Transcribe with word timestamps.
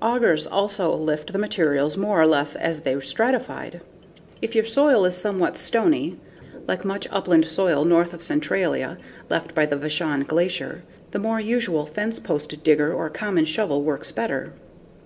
Augers 0.00 0.46
also 0.46 0.94
lift 0.94 1.34
the 1.34 1.38
materials 1.38 1.98
more 1.98 2.18
or 2.18 2.26
less 2.26 2.56
as 2.56 2.80
they 2.80 2.94
are 2.94 3.02
stratified. 3.02 3.82
If 4.40 4.54
your 4.54 4.64
soil 4.64 5.04
is 5.04 5.14
somewhat 5.14 5.58
stony 5.58 6.16
(like 6.66 6.86
much 6.86 7.06
upland 7.10 7.44
soil 7.44 7.84
north 7.84 8.14
of 8.14 8.22
Centralia 8.22 8.96
left 9.28 9.54
by 9.54 9.66
the 9.66 9.76
Vashon 9.76 10.22
Glacier), 10.26 10.82
the 11.10 11.18
more 11.18 11.40
usual 11.40 11.84
fence 11.84 12.18
post 12.18 12.64
digger 12.64 12.90
or 12.94 13.10
common 13.10 13.44
shovel 13.44 13.82
works 13.82 14.10
better. 14.10 14.54